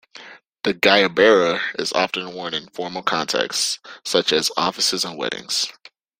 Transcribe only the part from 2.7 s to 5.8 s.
formal contexts, such as offices and weddings.